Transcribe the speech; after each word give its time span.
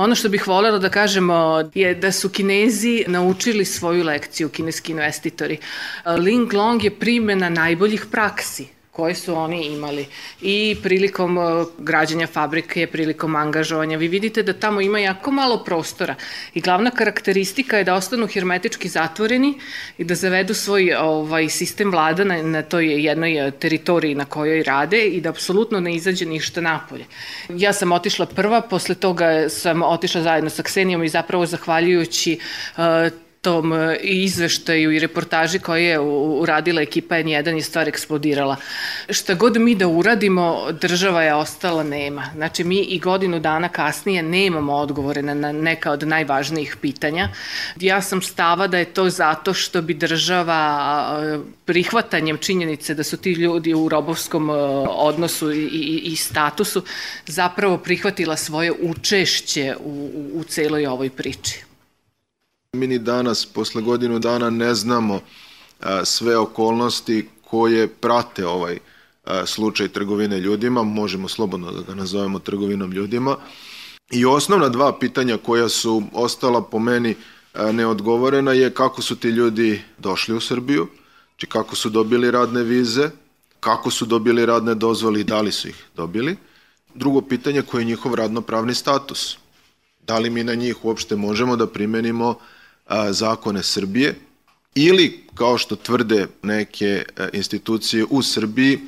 Ono 0.00 0.14
što 0.14 0.28
bih 0.28 0.46
voljela 0.48 0.78
da 0.78 0.88
kažemo 0.88 1.70
je 1.74 1.94
da 1.94 2.12
su 2.12 2.28
Kinezi 2.28 3.04
naučili 3.06 3.64
svoju 3.64 4.04
lekciju, 4.04 4.48
kineski 4.48 4.92
investitori. 4.92 5.58
Ling 6.18 6.52
Long 6.52 6.84
je 6.84 6.98
primjena 6.98 7.48
najboljih 7.48 8.06
praksi 8.10 8.66
koje 9.00 9.14
su 9.14 9.34
oni 9.34 9.66
imali 9.66 10.06
i 10.42 10.76
prilikom 10.82 11.38
uh, 11.38 11.66
građanja 11.78 12.26
fabrike, 12.26 12.86
prilikom 12.86 13.36
angažovanja. 13.36 13.96
Vi 13.96 14.08
vidite 14.08 14.42
da 14.42 14.52
tamo 14.52 14.80
ima 14.80 14.98
jako 14.98 15.30
malo 15.30 15.64
prostora 15.64 16.14
i 16.54 16.60
glavna 16.60 16.90
karakteristika 16.90 17.78
je 17.78 17.84
da 17.84 17.94
ostanu 17.94 18.26
hermetički 18.26 18.88
zatvoreni 18.88 19.54
i 19.98 20.04
da 20.04 20.14
zavedu 20.14 20.54
svoj 20.54 20.92
ovaj, 20.94 21.48
sistem 21.48 21.90
vlada 21.90 22.24
na, 22.24 22.42
na 22.42 22.62
toj 22.62 22.92
jednoj 23.04 23.40
uh, 23.46 23.52
teritoriji 23.52 24.14
na 24.14 24.24
kojoj 24.24 24.62
rade 24.62 25.00
i 25.06 25.20
da 25.20 25.30
apsolutno 25.30 25.80
ne 25.80 25.94
izađe 25.94 26.26
ništa 26.26 26.60
napolje. 26.60 27.04
Ja 27.48 27.72
sam 27.72 27.92
otišla 27.92 28.26
prva, 28.26 28.60
posle 28.60 28.94
toga 28.94 29.48
sam 29.48 29.82
otišla 29.82 30.22
zajedno 30.22 30.50
sa 30.50 30.62
Ksenijom 30.62 31.04
i 31.04 31.08
zapravo 31.08 31.46
zahvaljujući 31.46 32.38
uh, 32.76 33.29
tom 33.40 33.72
e, 33.72 33.96
izveštaju 34.02 34.92
i 34.92 34.98
reportaži 34.98 35.58
koje 35.58 35.84
je 35.84 36.00
uradila 36.00 36.82
ekipa 36.82 37.14
N1 37.14 37.54
je 37.54 37.62
stvar 37.62 37.88
eksplodirala. 37.88 38.56
Šta 39.10 39.34
god 39.34 39.56
mi 39.56 39.74
da 39.74 39.88
uradimo, 39.88 40.72
država 40.72 41.22
je 41.22 41.34
ostala 41.34 41.82
nema. 41.82 42.30
Znači 42.34 42.64
mi 42.64 42.78
i 42.78 42.98
godinu 42.98 43.40
dana 43.40 43.68
kasnije 43.68 44.22
nemamo 44.22 44.74
odgovore 44.74 45.22
na 45.22 45.52
neka 45.52 45.92
od 45.92 46.08
najvažnijih 46.08 46.76
pitanja. 46.80 47.28
Ja 47.80 48.02
sam 48.02 48.22
stava 48.22 48.66
da 48.66 48.78
je 48.78 48.84
to 48.84 49.10
zato 49.10 49.54
što 49.54 49.82
bi 49.82 49.94
država 49.94 50.60
prihvatanjem 51.64 52.38
činjenice 52.38 52.94
da 52.94 53.02
su 53.02 53.16
ti 53.16 53.32
ljudi 53.32 53.74
u 53.74 53.88
robovskom 53.88 54.50
e, 54.50 54.52
odnosu 54.88 55.52
i, 55.52 55.64
i, 55.64 56.00
i 56.04 56.16
statusu 56.16 56.82
zapravo 57.26 57.78
prihvatila 57.78 58.36
svoje 58.36 58.72
učešće 58.72 59.74
u, 59.80 60.10
u, 60.14 60.40
u 60.40 60.44
celoj 60.44 60.86
ovoj 60.86 61.10
priči. 61.10 61.69
Mi 62.72 62.86
ni 62.86 62.98
danas, 62.98 63.46
posle 63.46 63.82
godinu 63.82 64.18
dana, 64.18 64.50
ne 64.50 64.74
znamo 64.74 65.20
a, 65.80 66.04
sve 66.04 66.38
okolnosti 66.38 67.28
koje 67.44 67.88
prate 67.88 68.46
ovaj 68.46 68.78
a, 69.24 69.46
slučaj 69.46 69.88
trgovine 69.88 70.40
ljudima, 70.40 70.82
možemo 70.82 71.28
slobodno 71.28 71.72
da 71.72 71.82
ga 71.82 71.94
nazovemo 71.94 72.38
trgovinom 72.38 72.92
ljudima. 72.92 73.36
I 74.10 74.24
osnovna 74.24 74.68
dva 74.68 74.98
pitanja 74.98 75.36
koja 75.36 75.68
su 75.68 76.02
ostala 76.12 76.62
po 76.62 76.78
meni 76.78 77.14
a, 77.54 77.72
neodgovorena 77.72 78.52
je 78.52 78.70
kako 78.74 79.02
su 79.02 79.16
ti 79.16 79.28
ljudi 79.28 79.82
došli 79.98 80.34
u 80.34 80.40
Srbiju, 80.40 80.86
či 80.86 80.94
znači 81.26 81.46
kako 81.46 81.76
su 81.76 81.90
dobili 81.90 82.30
radne 82.30 82.62
vize, 82.62 83.10
kako 83.60 83.90
su 83.90 84.06
dobili 84.06 84.46
radne 84.46 84.74
dozvole 84.74 85.20
i 85.20 85.24
da 85.24 85.40
li 85.40 85.52
su 85.52 85.68
ih 85.68 85.84
dobili. 85.96 86.36
Drugo 86.94 87.20
pitanje 87.20 87.62
koje 87.62 87.82
je 87.82 87.84
njihov 87.84 88.14
radnopravni 88.14 88.74
status. 88.74 89.38
Da 90.06 90.18
li 90.18 90.30
mi 90.30 90.44
na 90.44 90.54
njih 90.54 90.84
uopšte 90.84 91.16
možemo 91.16 91.56
da 91.56 91.66
primenimo 91.66 92.38
zakone 93.10 93.62
Srbije 93.62 94.14
ili, 94.74 95.24
kao 95.34 95.58
što 95.58 95.76
tvrde 95.76 96.26
neke 96.42 97.04
institucije 97.32 98.04
u 98.10 98.22
Srbiji, 98.22 98.80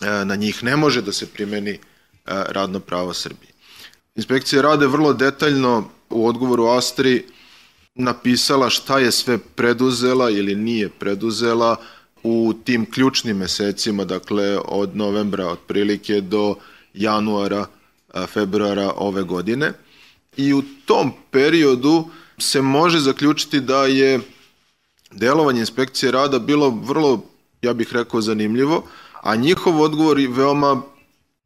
na 0.00 0.34
njih 0.36 0.64
ne 0.64 0.76
može 0.76 1.02
da 1.02 1.12
se 1.12 1.26
primeni 1.26 1.78
radno 2.26 2.80
pravo 2.80 3.14
Srbije. 3.14 3.50
Inspekcija 4.16 4.62
rade 4.62 4.86
vrlo 4.86 5.12
detaljno 5.12 5.88
u 6.10 6.26
odgovoru 6.26 6.66
Astri 6.66 7.24
napisala 7.94 8.70
šta 8.70 8.98
je 8.98 9.12
sve 9.12 9.38
preduzela 9.38 10.30
ili 10.30 10.54
nije 10.54 10.88
preduzela 10.88 11.76
u 12.22 12.54
tim 12.64 12.90
ključnim 12.90 13.36
mesecima, 13.36 14.04
dakle 14.04 14.58
od 14.58 14.96
novembra 14.96 15.46
otprilike 15.46 16.20
do 16.20 16.54
januara, 16.94 17.66
februara 18.26 18.92
ove 18.96 19.22
godine. 19.22 19.72
I 20.36 20.54
u 20.54 20.62
tom 20.84 21.12
periodu 21.30 22.10
se 22.40 22.62
može 22.62 22.98
zaključiti 22.98 23.60
da 23.60 23.86
je 23.86 24.20
delovanje 25.10 25.60
inspekcije 25.60 26.12
rada 26.12 26.38
bilo 26.38 26.70
vrlo, 26.70 27.24
ja 27.62 27.72
bih 27.72 27.92
rekao, 27.92 28.20
zanimljivo, 28.20 28.84
a 29.20 29.36
njihov 29.36 29.80
odgovor 29.80 30.18
je 30.18 30.28
veoma 30.28 30.82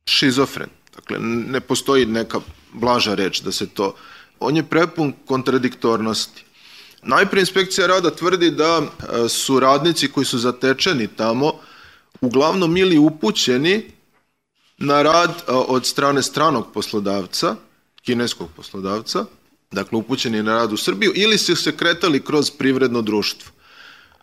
šizofren. 0.07 0.69
Dakle, 0.95 1.19
ne 1.21 1.61
postoji 1.61 2.07
neka 2.07 2.41
blaža 2.73 3.15
reč 3.15 3.41
da 3.41 3.53
se 3.53 3.67
to... 3.67 3.95
On 4.41 4.57
je 4.57 4.63
prepun 4.63 5.13
kontradiktornosti. 5.27 6.45
Najprej 7.03 7.41
inspekcija 7.41 7.87
rada 7.87 8.11
tvrdi 8.11 8.51
da 8.51 8.81
e, 8.83 9.29
su 9.29 9.61
radnici 9.61 10.09
koji 10.09 10.25
su 10.25 10.39
zatečeni 10.39 11.09
tamo 11.09 11.53
uglavnom 12.21 12.77
ili 12.77 12.99
upućeni 12.99 13.91
na 14.79 15.03
rad 15.03 15.31
e, 15.31 15.53
od 15.53 15.87
strane 15.87 16.23
stranog 16.23 16.73
poslodavca, 16.73 17.57
kineskog 18.03 18.49
poslodavca, 18.57 19.25
dakle 19.75 19.99
upućeni 19.99 20.43
na 20.43 20.55
rad 20.55 20.73
u 20.73 20.77
Srbiju, 20.77 21.13
ili 21.15 21.39
su 21.39 21.57
se 21.57 21.77
kretali 21.77 22.25
kroz 22.25 22.51
privredno 22.51 23.03
društvo. 23.03 23.53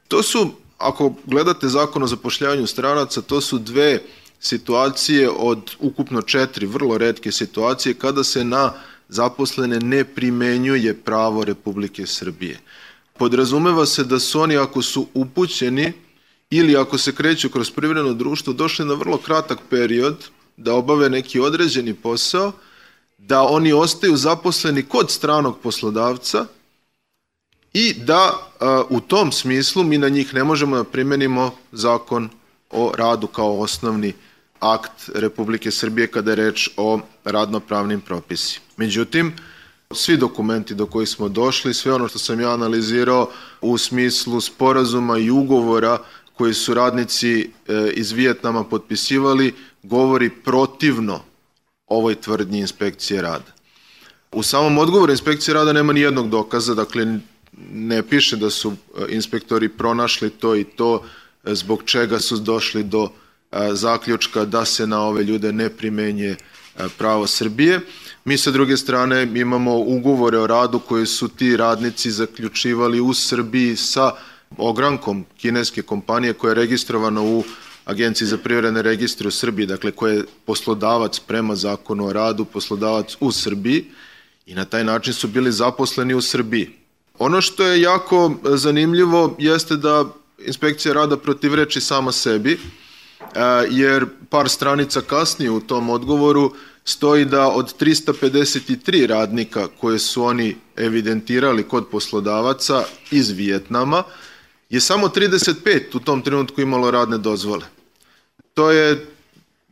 To 0.07 0.23
su, 0.23 0.51
ako 0.77 1.13
gledate 1.25 1.67
zakon 1.67 2.03
o 2.03 2.07
zapošljavanju 2.07 2.67
stranaca, 2.67 3.21
to 3.21 3.41
su 3.41 3.59
dve 3.59 4.01
situacije 4.39 5.29
od 5.29 5.71
ukupno 5.79 6.21
četiri 6.21 6.65
vrlo 6.65 6.97
redke 6.97 7.31
situacije 7.31 7.93
kada 7.93 8.23
se 8.23 8.43
na 8.43 8.73
zaposlene 9.09 9.79
ne 9.79 10.03
primenjuje 10.03 10.93
pravo 10.93 11.43
Republike 11.43 12.07
Srbije. 12.07 12.59
Podrazumeva 13.17 13.85
se 13.85 14.03
da 14.03 14.19
su 14.19 14.41
oni 14.41 14.57
ako 14.57 14.81
su 14.81 15.07
upućeni 15.13 15.93
ili 16.49 16.77
ako 16.77 16.97
se 16.97 17.15
kreću 17.15 17.49
kroz 17.49 17.71
privredno 17.71 18.13
društvo 18.13 18.53
došli 18.53 18.85
na 18.85 18.93
vrlo 18.93 19.17
kratak 19.17 19.59
period 19.69 20.29
da 20.57 20.73
obave 20.73 21.09
neki 21.09 21.39
određeni 21.39 21.93
posao 21.93 22.51
da 23.27 23.41
oni 23.41 23.73
ostaju 23.73 24.17
zaposleni 24.17 24.83
kod 24.83 25.11
stranog 25.11 25.59
poslodavca 25.63 26.45
i 27.73 27.93
da 27.93 28.49
a, 28.59 28.83
u 28.89 28.99
tom 28.99 29.31
smislu 29.31 29.83
mi 29.83 29.97
na 29.97 30.09
njih 30.09 30.33
ne 30.33 30.43
možemo 30.43 30.75
da 30.75 30.83
primenimo 30.83 31.51
zakon 31.71 32.29
o 32.69 32.91
radu 32.97 33.27
kao 33.27 33.59
osnovni 33.59 34.13
akt 34.59 35.09
Republike 35.15 35.71
Srbije 35.71 36.07
kada 36.07 36.31
je 36.31 36.35
reč 36.35 36.69
o 36.77 36.99
radnopravnim 37.23 38.01
propisima. 38.01 38.65
Međutim, 38.77 39.33
svi 39.93 40.17
dokumenti 40.17 40.75
do 40.75 40.85
kojih 40.85 41.09
smo 41.09 41.29
došli, 41.29 41.73
sve 41.73 41.93
ono 41.93 42.07
što 42.07 42.19
sam 42.19 42.39
ja 42.39 42.53
analizirao 42.53 43.29
u 43.61 43.77
smislu 43.77 44.41
sporazuma 44.41 45.17
i 45.17 45.29
ugovora 45.29 45.97
koji 46.33 46.53
su 46.53 46.73
radnici 46.73 47.41
e, 47.41 47.47
iz 47.93 48.11
Vijetnama 48.11 48.63
potpisivali, 48.63 49.53
govori 49.83 50.29
protivno 50.29 51.30
ovoj 51.91 52.15
tvrdnji 52.15 52.59
inspekcije 52.59 53.21
rada. 53.21 53.51
U 54.31 54.43
samom 54.43 54.77
odgovoru 54.77 55.11
inspekcije 55.11 55.53
rada 55.53 55.73
nema 55.73 55.93
ni 55.93 56.01
jednog 56.01 56.29
dokaza, 56.29 56.73
dakle 56.73 57.19
ne 57.71 58.03
piše 58.03 58.37
da 58.37 58.49
su 58.49 58.71
e, 58.71 59.05
inspektori 59.09 59.69
pronašli 59.69 60.29
to 60.29 60.55
i 60.55 60.63
to 60.63 61.03
e, 61.43 61.55
zbog 61.55 61.83
čega 61.85 62.19
su 62.19 62.37
došli 62.37 62.83
do 62.83 63.09
e, 63.51 63.69
zaključka 63.73 64.45
da 64.45 64.65
se 64.65 64.87
na 64.87 65.01
ove 65.01 65.23
ljude 65.23 65.51
ne 65.53 65.69
primenje 65.69 66.35
pravo 66.97 67.27
Srbije. 67.27 67.79
Mi 68.25 68.37
sa 68.37 68.51
druge 68.51 68.77
strane 68.77 69.23
imamo 69.35 69.75
ugovore 69.77 70.37
o 70.37 70.47
radu 70.47 70.79
koje 70.79 71.05
su 71.05 71.27
ti 71.27 71.57
radnici 71.57 72.11
zaključivali 72.11 72.99
u 72.99 73.13
Srbiji 73.13 73.75
sa 73.75 74.11
ogrankom 74.57 75.25
kineske 75.37 75.81
kompanije 75.81 76.33
koja 76.33 76.51
je 76.51 76.55
registrovana 76.55 77.21
u 77.21 77.43
Agenciji 77.91 78.27
za 78.27 78.37
privredne 78.37 78.81
registre 78.81 79.27
u 79.27 79.31
Srbiji, 79.31 79.65
dakle 79.65 79.91
koje 79.91 80.15
je 80.15 80.23
poslodavac 80.45 81.19
prema 81.19 81.55
zakonu 81.55 82.07
o 82.07 82.13
radu, 82.13 82.45
poslodavac 82.45 83.17
u 83.19 83.31
Srbiji 83.31 83.85
i 84.45 84.55
na 84.55 84.65
taj 84.65 84.83
način 84.83 85.13
su 85.13 85.27
bili 85.27 85.51
zaposleni 85.51 86.13
u 86.13 86.21
Srbiji. 86.21 86.69
Ono 87.19 87.41
što 87.41 87.63
je 87.63 87.81
jako 87.81 88.33
zanimljivo 88.43 89.35
jeste 89.39 89.75
da 89.75 90.05
inspekcija 90.45 90.93
rada 90.93 91.17
protivreči 91.17 91.81
sama 91.81 92.11
sebi, 92.11 92.59
jer 93.69 94.05
par 94.29 94.49
stranica 94.49 95.01
kasnije 95.01 95.51
u 95.51 95.59
tom 95.59 95.89
odgovoru 95.89 96.53
stoji 96.85 97.25
da 97.25 97.47
od 97.47 97.73
353 97.79 99.07
radnika 99.07 99.67
koje 99.79 99.99
su 99.99 100.23
oni 100.23 100.55
evidentirali 100.75 101.63
kod 101.63 101.87
poslodavaca 101.91 102.83
iz 103.11 103.29
Vijetnama, 103.29 104.03
je 104.69 104.79
samo 104.79 105.07
35 105.07 105.81
u 105.93 105.99
tom 105.99 106.21
trenutku 106.21 106.61
imalo 106.61 106.91
radne 106.91 107.17
dozvole. 107.17 107.65
To 108.53 108.71
je 108.71 109.05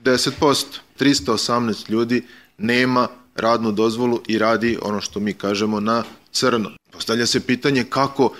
10%. 0.03 0.65
318 0.99 1.89
ljudi 1.89 2.23
nema 2.57 3.07
radnu 3.35 3.71
dozvolu 3.71 4.21
i 4.27 4.37
radi 4.37 4.77
ono 4.81 5.01
što 5.01 5.19
mi 5.19 5.33
kažemo 5.33 5.79
na 5.79 6.03
crno. 6.31 6.71
Postavlja 6.91 7.25
se 7.25 7.39
pitanje 7.39 7.83
kako 7.83 8.33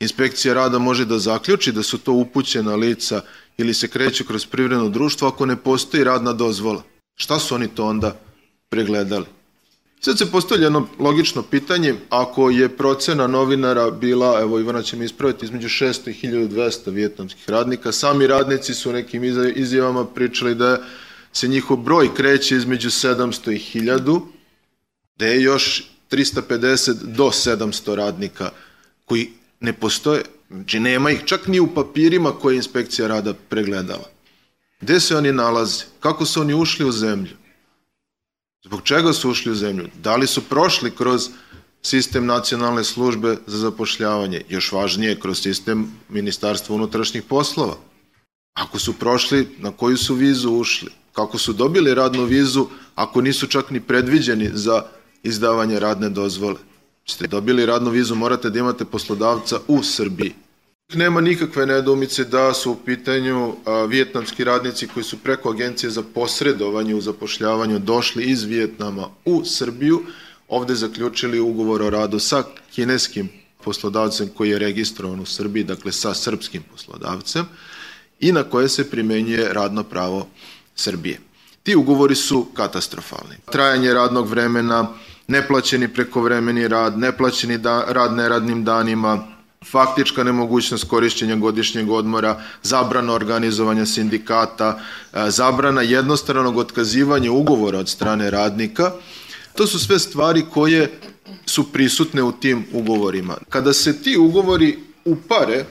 inspekcija 0.00 0.54
rada 0.54 0.78
može 0.78 1.04
da 1.04 1.18
zaključi 1.18 1.72
da 1.72 1.82
su 1.82 1.98
to 1.98 2.12
upućena 2.12 2.74
lica 2.74 3.22
ili 3.58 3.74
se 3.74 3.88
kreće 3.88 4.24
kroz 4.24 4.46
privredno 4.46 4.88
društvo 4.88 5.28
ako 5.28 5.46
ne 5.46 5.56
postoji 5.56 6.04
radna 6.04 6.32
dozvola. 6.32 6.82
Šta 7.16 7.38
su 7.38 7.54
oni 7.54 7.68
to 7.68 7.86
onda 7.86 8.20
pregledali? 8.68 9.26
Sad 10.02 10.18
se 10.18 10.30
postavlja 10.30 10.64
jedno 10.64 10.88
logično 10.98 11.42
pitanje, 11.42 11.94
ako 12.08 12.50
je 12.50 12.76
procena 12.76 13.26
novinara 13.26 13.90
bila, 13.90 14.40
evo 14.40 14.58
Ivana 14.58 14.82
će 14.82 14.96
mi 14.96 15.04
ispraviti, 15.04 15.44
između 15.44 15.68
600 15.68 16.10
i 16.10 16.26
1200 16.26 16.90
vjetnamskih 16.90 17.50
radnika, 17.50 17.92
sami 17.92 18.26
radnici 18.26 18.74
su 18.74 18.92
nekim 18.92 19.24
izjavama 19.54 20.04
pričali 20.04 20.54
da 20.54 20.78
se 21.32 21.48
njihov 21.48 21.76
broj 21.76 22.14
kreće 22.14 22.56
između 22.56 22.90
700 22.90 23.52
i 23.52 23.80
1000, 23.80 24.20
da 25.16 25.26
je 25.26 25.42
još 25.42 25.90
350 26.10 26.92
do 26.92 27.24
700 27.24 27.94
radnika 27.94 28.50
koji 29.04 29.30
ne 29.60 29.72
postoje, 29.72 30.22
znači 30.50 30.80
nema 30.80 31.10
ih 31.10 31.22
čak 31.24 31.46
ni 31.46 31.60
u 31.60 31.74
papirima 31.74 32.32
koje 32.32 32.56
inspekcija 32.56 33.08
rada 33.08 33.34
pregledala. 33.48 34.08
Gde 34.80 35.00
se 35.00 35.16
oni 35.16 35.32
nalaze? 35.32 35.84
Kako 36.00 36.26
su 36.26 36.40
oni 36.40 36.54
ušli 36.54 36.84
u 36.84 36.92
zemlju? 36.92 37.39
Zbog 38.64 38.82
čega 38.82 39.12
su 39.12 39.30
ušli 39.30 39.52
u 39.52 39.54
zemlju? 39.54 39.88
Da 40.02 40.16
li 40.16 40.26
su 40.26 40.42
prošli 40.42 40.90
kroz 40.90 41.28
sistem 41.82 42.26
nacionalne 42.26 42.84
službe 42.84 43.36
za 43.46 43.58
zapošljavanje, 43.58 44.42
još 44.48 44.72
važnije 44.72 45.20
kroz 45.20 45.40
sistem 45.40 45.92
Ministarstva 46.08 46.74
unutrašnjih 46.74 47.22
poslova? 47.22 47.76
Ako 48.54 48.78
su 48.78 48.92
prošli, 48.92 49.48
na 49.58 49.72
koju 49.72 49.96
su 49.96 50.14
vizu 50.14 50.50
ušli? 50.50 50.90
Kako 51.12 51.38
su 51.38 51.52
dobili 51.52 51.94
radnu 51.94 52.24
vizu 52.24 52.66
ako 52.94 53.20
nisu 53.20 53.46
čak 53.46 53.70
ni 53.70 53.80
predviđeni 53.80 54.50
za 54.52 54.82
izdavanje 55.22 55.80
radne 55.80 56.08
dozvole? 56.08 56.56
Ste 57.06 57.26
dobili 57.26 57.66
radnu 57.66 57.90
vizu, 57.90 58.14
morate 58.14 58.50
da 58.50 58.58
imate 58.58 58.84
poslodavca 58.84 59.60
u 59.68 59.82
Srbiji. 59.82 60.34
Nema 60.94 61.20
nikakve 61.20 61.66
nedoumice 61.66 62.24
da 62.24 62.54
su 62.54 62.72
u 62.72 62.76
pitanju 62.76 63.54
a, 63.64 63.84
vijetnamski 63.84 64.44
radnici 64.44 64.88
koji 64.88 65.04
su 65.04 65.18
preko 65.18 65.50
agencije 65.50 65.90
za 65.90 66.02
posredovanje 66.14 66.94
u 66.94 67.00
zapošljavanju 67.00 67.78
došli 67.78 68.24
iz 68.24 68.44
Vijetnama 68.44 69.08
u 69.24 69.44
Srbiju, 69.44 70.02
ovde 70.48 70.74
zaključili 70.74 71.40
ugovor 71.40 71.82
o 71.82 71.90
radu 71.90 72.18
sa 72.18 72.42
kineskim 72.74 73.28
poslodavcem 73.64 74.28
koji 74.28 74.50
je 74.50 74.58
registrovan 74.58 75.20
u 75.20 75.26
Srbiji, 75.26 75.64
dakle 75.64 75.92
sa 75.92 76.14
srpskim 76.14 76.62
poslodavcem 76.62 77.44
i 78.20 78.32
na 78.32 78.42
koje 78.42 78.68
se 78.68 78.90
primenjuje 78.90 79.52
radno 79.52 79.84
pravo 79.84 80.26
Srbije. 80.74 81.20
Ti 81.62 81.76
ugovori 81.76 82.14
su 82.14 82.46
katastrofalni. 82.54 83.36
Trajanje 83.52 83.94
radnog 83.94 84.28
vremena, 84.28 84.88
neplaćeni 85.28 85.88
prekovremeni 85.88 86.68
rad, 86.68 86.98
neplaćeni 86.98 87.58
da, 87.58 87.84
rad 87.88 88.12
neradnim 88.12 88.64
danima, 88.64 89.39
faktička 89.66 90.24
nemogućnost 90.24 90.84
korišćenja 90.88 91.36
godišnjeg 91.36 91.90
odmora, 91.90 92.42
zabrana 92.62 93.12
organizovanja 93.12 93.86
sindikata, 93.86 94.80
e, 95.12 95.30
zabrana 95.30 95.82
jednostranog 95.82 96.56
otkazivanja 96.56 97.32
ugovora 97.32 97.78
od 97.78 97.88
strane 97.88 98.30
radnika, 98.30 98.92
to 99.54 99.66
su 99.66 99.78
sve 99.78 99.98
stvari 99.98 100.44
koje 100.52 100.98
su 101.46 101.72
prisutne 101.72 102.22
u 102.22 102.32
tim 102.32 102.66
ugovorima. 102.72 103.36
Kada 103.48 103.72
se 103.72 104.02
ti 104.02 104.16
ugovori 104.16 104.78
upare 105.04 105.64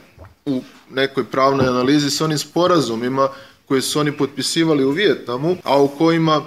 u 0.45 0.61
nekoj 0.91 1.25
pravnoj 1.25 1.67
analizi 1.67 2.09
sa 2.09 2.25
onim 2.25 2.37
sporazumima 2.37 3.27
koje 3.65 3.81
su 3.81 3.99
oni 3.99 4.11
potpisivali 4.11 4.85
u 4.85 4.91
Vijetnamu, 4.91 5.55
a 5.63 5.81
u 5.81 5.87
kojima 5.87 6.41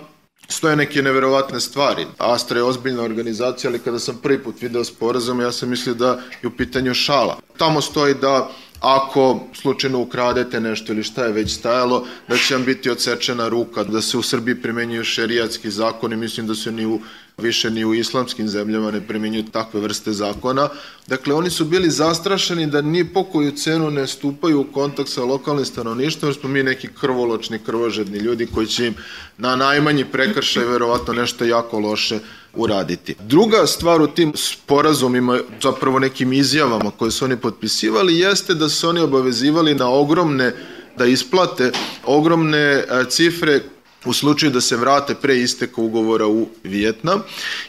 stoje 0.53 0.77
neke 0.77 1.03
neverovatne 1.03 1.61
stvari. 1.61 2.07
Astra 2.19 2.59
je 2.59 2.65
ozbiljna 2.65 3.03
organizacija, 3.03 3.71
ali 3.71 3.79
kada 3.79 3.99
sam 3.99 4.19
prvi 4.23 4.39
put 4.39 4.63
video 4.63 4.85
sporazum, 4.85 5.41
ja 5.41 5.53
sam 5.53 5.69
mislio 5.69 5.95
da 5.95 6.21
je 6.43 6.49
u 6.49 6.57
pitanju 6.57 6.95
šala. 6.95 7.39
Tamo 7.57 7.81
stoji 7.81 8.15
da 8.15 8.51
ako 8.81 9.41
slučajno 9.55 10.01
ukradete 10.01 10.61
nešto 10.61 10.93
ili 10.93 11.03
šta 11.03 11.25
je 11.25 11.33
već 11.33 11.55
stajalo, 11.55 12.07
da 12.29 12.37
će 12.37 12.55
vam 12.55 12.65
biti 12.65 12.91
odsečena 12.91 13.49
ruka, 13.49 13.85
da 13.85 14.03
se 14.03 14.19
u 14.19 14.23
Srbiji 14.23 14.63
primenjuju 14.63 15.05
šerijatski 15.05 15.71
zakoni, 15.71 16.17
mislim 16.17 16.47
da 16.47 16.55
se 16.55 16.73
ni 16.73 16.87
u 16.87 17.01
više 17.43 17.71
ni 17.71 17.85
u 17.85 17.95
islamskim 17.95 18.49
zemljama 18.49 18.91
ne 18.91 19.01
primenjuju 19.01 19.45
takve 19.45 19.81
vrste 19.81 20.13
zakona. 20.13 20.69
Dakle, 21.07 21.35
oni 21.35 21.51
su 21.51 21.65
bili 21.65 21.91
zastrašeni 21.91 22.67
da 22.67 22.83
ni 22.83 23.05
po 23.05 23.25
koju 23.25 23.51
cenu 23.51 23.91
ne 23.91 24.07
stupaju 24.07 24.61
u 24.61 24.73
kontakt 24.73 25.09
sa 25.11 25.25
lokalnim 25.25 25.65
stanovništvom, 25.65 26.29
jer 26.29 26.41
smo 26.41 26.49
mi 26.49 26.63
neki 26.63 26.89
krvoločni, 27.01 27.59
krvožedni 27.59 28.19
ljudi 28.19 28.47
koji 28.47 28.67
će 28.67 28.87
im 28.87 28.95
na 29.39 29.57
najmanji 29.57 30.05
prekršaj 30.05 30.65
verovatno 30.65 31.15
nešto 31.15 31.45
jako 31.45 31.79
loše 31.79 32.19
uraditi. 32.55 33.15
Druga 33.21 33.67
stvar 33.67 34.03
u 34.03 34.07
tim 34.07 34.33
sporazumima, 34.37 35.39
zapravo 35.63 35.99
nekim 35.99 36.33
izjavama 36.33 36.91
koje 36.91 37.11
su 37.11 37.25
oni 37.25 37.37
potpisivali, 37.37 38.19
jeste 38.19 38.55
da 38.55 38.69
su 38.69 38.89
oni 38.89 39.01
obavezivali 39.01 39.75
na 39.75 39.89
ogromne 39.89 40.55
da 40.99 41.07
isplate 41.07 41.73
ogromne 42.05 42.59
e, 42.59 42.85
cifre 43.09 43.61
u 44.05 44.13
slučaju 44.13 44.53
da 44.53 44.61
se 44.61 44.77
vrate 44.77 45.15
pre 45.15 45.39
isteka 45.39 45.81
ugovora 45.81 46.27
u 46.27 46.49
Vijetnam 46.65 47.23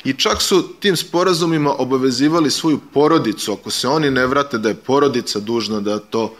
i 0.03 0.13
čak 0.13 0.41
su 0.41 0.69
tim 0.79 0.97
sporazumima 0.97 1.73
obavezivali 1.77 2.51
svoju 2.51 2.79
porodicu, 2.93 3.53
ako 3.53 3.71
se 3.71 3.87
oni 3.87 4.11
ne 4.11 4.27
vrate 4.27 4.57
da 4.57 4.69
je 4.69 4.75
porodica 4.75 5.39
dužna 5.39 5.79
da 5.79 5.99
to, 5.99 6.35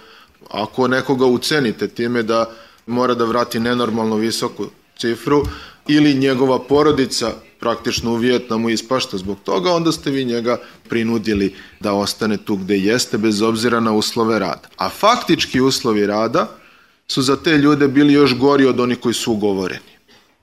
ako 0.50 0.88
nekoga 0.88 1.26
ucenite 1.26 1.88
time 1.88 2.24
da 2.24 2.50
mora 2.88 3.14
da 3.14 3.26
vrati 3.26 3.60
nenormalno 3.60 4.16
visoku 4.16 4.66
cifru 4.98 5.44
ili 5.88 6.14
njegova 6.14 6.60
porodica 6.60 7.34
praktično 7.60 8.12
u 8.12 8.16
Vijetnamu 8.16 8.70
ispašta 8.70 9.18
zbog 9.18 9.38
toga, 9.44 9.72
onda 9.72 9.92
ste 9.92 10.12
vi 10.12 10.26
njega 10.26 10.58
prinudili 10.90 11.56
da 11.80 11.94
ostane 11.94 12.38
tu 12.38 12.56
gde 12.56 12.78
jeste 12.78 13.18
bez 13.18 13.42
obzira 13.42 13.80
na 13.80 13.92
uslove 13.92 14.40
rada. 14.40 14.68
A 14.78 14.90
faktički 14.90 15.62
uslovi 15.62 16.06
rada 16.06 16.58
su 17.14 17.22
za 17.22 17.36
te 17.36 17.58
ljude 17.58 17.88
bili 17.88 18.14
još 18.14 18.38
gori 18.38 18.66
od 18.66 18.80
onih 18.80 19.00
koji 19.00 19.14
su 19.14 19.32
ugovoreni. 19.32 19.94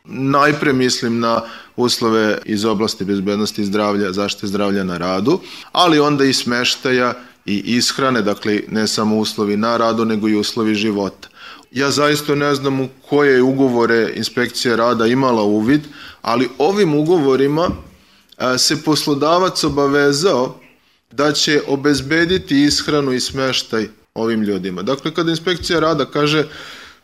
Najpre 0.05 0.73
mislim 0.73 1.19
na 1.21 1.43
uslove 1.77 2.39
iz 2.45 2.65
oblasti 2.65 3.05
bezbednosti 3.05 3.65
zdravlja, 3.65 4.13
zaštite 4.13 4.47
zdravlja 4.47 4.85
na 4.85 4.99
radu, 4.99 5.41
ali 5.73 5.99
onda 5.99 6.25
i 6.25 6.33
smeštaja 6.33 7.15
i 7.47 7.77
ishrane, 7.77 8.23
dakle 8.23 8.61
ne 8.69 8.87
samo 8.87 9.19
uslovi 9.19 9.57
na 9.57 9.77
radu, 9.77 10.05
nego 10.05 10.29
i 10.29 10.37
uslovi 10.37 10.75
života. 10.75 11.29
Ja 11.71 11.91
zaista 11.91 12.35
ne 12.35 12.55
znam 12.55 12.81
u 12.81 12.89
koje 13.09 13.43
ugovore 13.43 14.13
inspekcija 14.17 14.77
rada 14.77 15.07
imala 15.07 15.43
uvid, 15.43 15.81
ali 16.23 16.49
ovim 16.59 16.95
ugovorima 16.95 17.71
se 18.59 18.83
poslodavac 18.83 19.65
obavezao 19.65 20.61
da 21.11 21.33
će 21.33 21.63
obezbediti 21.67 22.63
ishranu 22.63 23.13
i 23.13 23.21
smeštaj 23.21 23.89
ovim 24.15 24.43
ljudima. 24.43 24.83
Dakle, 24.83 25.15
kada 25.15 25.31
inspekcija 25.31 25.81
rada 25.81 26.05
kaže 26.05 26.49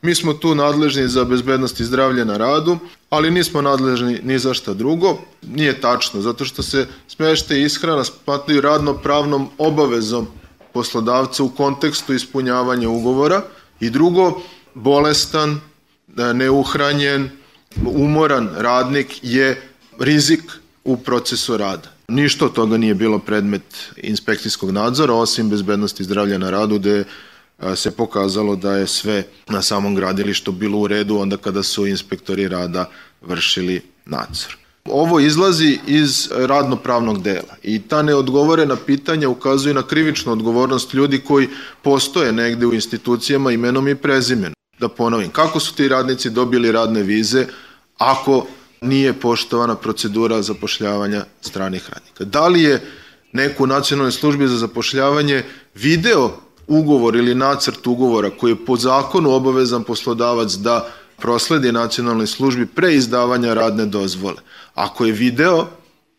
mi 0.03 0.15
smo 0.15 0.33
tu 0.35 0.55
nadležni 0.55 1.09
za 1.09 1.25
bezbednost 1.25 1.81
i 1.81 1.85
zdravlje 1.85 2.25
na 2.25 2.37
radu, 2.37 2.79
ali 3.11 3.31
nismo 3.31 3.63
nadležni 3.63 4.21
ni 4.23 4.39
za 4.39 4.55
šta 4.55 4.75
drugo, 4.75 5.19
nije 5.43 5.81
tačno, 5.81 6.21
zato 6.21 6.45
što 6.45 6.63
se 6.63 6.87
smešte 7.09 7.59
i 7.59 7.63
ishrana 7.63 8.05
smatruju 8.05 8.61
radno-pravnom 8.61 9.49
obavezom 9.59 10.27
poslodavca 10.73 11.43
u 11.43 11.49
kontekstu 11.49 12.15
ispunjavanja 12.15 12.89
ugovora 12.89 13.43
i 13.81 13.91
drugo, 13.91 14.41
bolestan, 14.75 15.61
neuhranjen, 16.35 17.31
umoran 17.87 18.51
radnik 18.57 19.19
je 19.23 19.63
rizik 19.99 20.43
u 20.85 20.97
procesu 20.97 21.57
rada. 21.57 21.96
Ništa 22.09 22.45
od 22.45 22.53
toga 22.53 22.77
nije 22.77 22.95
bilo 22.95 23.19
predmet 23.19 23.63
inspekcijskog 23.97 24.71
nadzora, 24.71 25.15
osim 25.15 25.51
bezbednosti 25.51 26.05
zdravlja 26.05 26.39
na 26.39 26.51
radu, 26.51 26.79
gde 26.79 27.05
se 27.75 27.91
pokazalo 27.91 28.57
da 28.57 28.77
je 28.77 28.87
sve 28.87 29.25
na 29.49 29.63
samom 29.63 29.95
gradilištu 29.95 30.53
bilo 30.53 30.79
u 30.79 30.87
redu 30.87 31.17
onda 31.17 31.37
kada 31.37 31.63
su 31.63 31.87
inspektori 31.87 32.49
rada 32.49 32.91
vršili 33.23 33.83
nadzor. 34.05 34.57
Ovo 34.85 35.21
izlazi 35.21 35.79
iz 35.87 36.29
radnopravnog 36.33 37.23
dela 37.23 37.57
i 37.63 37.83
ta 37.83 38.03
neodgovorena 38.03 38.77
pitanja 38.77 39.29
ukazuju 39.29 39.75
na 39.75 39.83
krivičnu 39.83 40.33
odgovornost 40.33 40.95
ljudi 40.95 41.19
koji 41.19 41.49
postoje 41.83 42.33
negde 42.33 42.67
u 42.67 42.75
institucijama 42.75 43.53
imenom 43.53 43.89
i 43.89 43.95
prezimenom. 43.95 44.55
Da 44.79 44.89
ponovim, 44.89 45.31
kako 45.31 45.61
su 45.61 45.75
ti 45.75 45.89
radnici 45.89 46.31
dobili 46.31 46.73
radne 46.73 47.03
vize 47.03 47.47
ako 47.99 48.47
nije 48.87 49.13
poštovana 49.13 49.75
procedura 49.75 50.43
zapošljavanja 50.43 51.25
stranih 51.41 51.91
radnika. 51.91 52.25
Da 52.25 52.49
li 52.49 52.63
je 52.63 52.81
neku 53.33 53.65
u 53.65 53.67
nacionalnoj 53.67 54.13
službi 54.13 54.49
za 54.49 54.57
zapošljavanje 54.57 55.43
video 55.75 56.31
ugovor 56.67 57.17
ili 57.17 57.35
nacrt 57.35 57.87
ugovora 57.87 58.31
koji 58.31 58.51
je 58.51 58.65
po 58.65 58.77
zakonu 58.77 59.31
obavezan 59.31 59.85
poslodavac 59.85 60.53
da 60.53 60.89
prosledi 61.19 61.73
nacionalnoj 61.73 62.27
službi 62.27 62.67
pre 62.67 62.95
izdavanja 62.95 63.55
radne 63.55 63.87
dozvole. 63.87 64.37
Ako 64.75 65.05
je 65.05 65.13
video, 65.13 65.67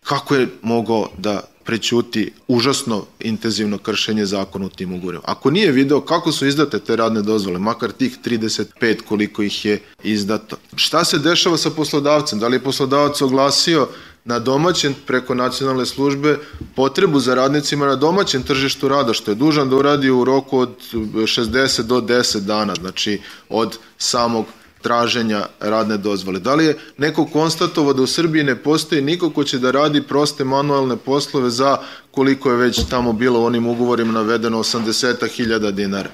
kako 0.03 0.35
je 0.35 0.47
mogao 0.61 1.09
da 1.17 1.41
prećuti 1.67 2.31
užasno 2.47 3.05
intenzivno 3.19 3.77
kršenje 3.77 4.25
zakona 4.25 4.65
u 4.65 4.69
tim 4.69 4.93
ugovorima. 4.93 5.23
Ako 5.25 5.51
nije 5.51 5.71
video 5.71 6.01
kako 6.01 6.31
su 6.31 6.47
izdate 6.47 6.79
te 6.79 6.95
radne 6.95 7.21
dozvole, 7.21 7.59
makar 7.59 7.91
tih 7.91 8.17
35 8.25 9.01
koliko 9.01 9.43
ih 9.43 9.65
je 9.65 9.81
izdato. 10.03 10.55
Šta 10.75 11.05
se 11.05 11.19
dešava 11.19 11.57
sa 11.57 11.69
poslodavcem? 11.69 12.39
Da 12.39 12.47
li 12.47 12.55
je 12.55 12.63
poslodavac 12.63 13.21
oglasio 13.21 13.87
na 14.25 14.39
domaćem 14.39 14.95
preko 15.05 15.35
nacionalne 15.35 15.85
službe 15.85 16.37
potrebu 16.75 17.19
za 17.19 17.35
radnicima 17.35 17.85
na 17.85 17.95
domaćem 17.95 18.43
tržištu 18.43 18.87
rada, 18.87 19.13
što 19.13 19.31
je 19.31 19.35
dužan 19.35 19.69
da 19.69 19.75
uradi 19.75 20.09
u 20.09 20.23
roku 20.23 20.59
od 20.59 20.69
60 20.93 21.81
do 21.81 22.01
10 22.01 22.39
dana, 22.39 22.75
znači 22.75 23.21
od 23.49 23.77
samog 23.97 24.45
traženja 24.87 25.45
radne 25.59 25.97
dozvole. 25.97 26.39
Da 26.39 26.55
li 26.55 26.65
je 26.65 26.77
neko 26.97 27.25
konstatovao 27.25 27.93
da 27.93 28.01
u 28.01 28.07
Srbiji 28.07 28.43
ne 28.43 28.55
postoji 28.55 29.01
niko 29.01 29.29
ko 29.29 29.43
će 29.43 29.59
da 29.59 29.71
radi 29.71 30.01
proste 30.01 30.43
manualne 30.43 30.95
poslove 30.97 31.49
za 31.49 31.77
koliko 32.11 32.51
je 32.51 32.57
već 32.57 32.79
tamo 32.89 33.13
bilo 33.13 33.41
u 33.41 33.45
onim 33.45 33.67
ugovorima 33.67 34.13
navedeno 34.13 34.59
80.000 34.63 35.71
dinara? 35.71 36.09